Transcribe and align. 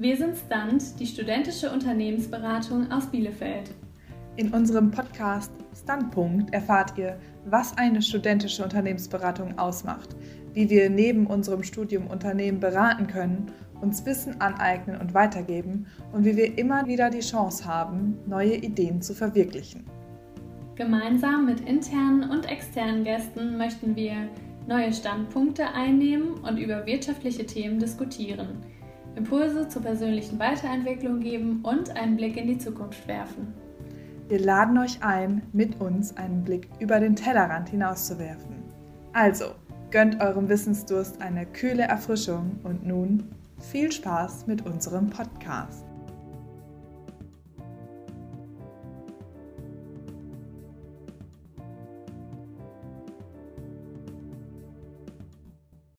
Wir 0.00 0.16
sind 0.16 0.36
Stunt, 0.36 1.00
die 1.00 1.06
studentische 1.06 1.72
Unternehmensberatung 1.72 2.88
aus 2.92 3.06
Bielefeld. 3.06 3.72
In 4.36 4.54
unserem 4.54 4.92
Podcast 4.92 5.50
Standpunkt 5.74 6.54
erfahrt 6.54 6.96
ihr, 6.96 7.18
was 7.46 7.76
eine 7.76 8.00
studentische 8.00 8.62
Unternehmensberatung 8.62 9.58
ausmacht, 9.58 10.10
wie 10.54 10.70
wir 10.70 10.88
neben 10.88 11.26
unserem 11.26 11.64
Studium 11.64 12.06
Unternehmen 12.06 12.60
beraten 12.60 13.08
können, 13.08 13.50
uns 13.80 14.06
Wissen 14.06 14.40
aneignen 14.40 15.00
und 15.00 15.14
weitergeben 15.14 15.88
und 16.12 16.24
wie 16.24 16.36
wir 16.36 16.56
immer 16.56 16.86
wieder 16.86 17.10
die 17.10 17.18
Chance 17.18 17.64
haben, 17.64 18.16
neue 18.28 18.54
Ideen 18.54 19.02
zu 19.02 19.14
verwirklichen. 19.14 19.84
Gemeinsam 20.76 21.44
mit 21.44 21.58
internen 21.62 22.30
und 22.30 22.48
externen 22.48 23.02
Gästen 23.02 23.58
möchten 23.58 23.96
wir 23.96 24.28
neue 24.68 24.92
Standpunkte 24.92 25.66
einnehmen 25.74 26.34
und 26.34 26.56
über 26.56 26.86
wirtschaftliche 26.86 27.44
Themen 27.44 27.80
diskutieren, 27.80 28.62
Impulse 29.18 29.68
zur 29.68 29.82
persönlichen 29.82 30.38
Weiterentwicklung 30.38 31.20
geben 31.20 31.60
und 31.64 31.94
einen 31.96 32.16
Blick 32.16 32.36
in 32.36 32.46
die 32.46 32.58
Zukunft 32.58 33.06
werfen. 33.08 33.52
Wir 34.28 34.38
laden 34.38 34.78
euch 34.78 35.02
ein, 35.02 35.42
mit 35.52 35.80
uns 35.80 36.16
einen 36.16 36.44
Blick 36.44 36.68
über 36.78 37.00
den 37.00 37.16
Tellerrand 37.16 37.68
hinauszuwerfen. 37.68 38.62
Also, 39.12 39.46
gönnt 39.90 40.20
eurem 40.20 40.48
Wissensdurst 40.48 41.20
eine 41.20 41.46
kühle 41.46 41.82
Erfrischung 41.82 42.60
und 42.62 42.86
nun 42.86 43.24
viel 43.58 43.90
Spaß 43.90 44.46
mit 44.46 44.64
unserem 44.64 45.10
Podcast. 45.10 45.84